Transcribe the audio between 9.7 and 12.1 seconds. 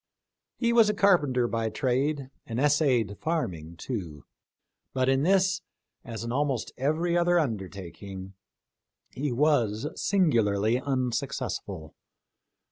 singularly unsuccessful.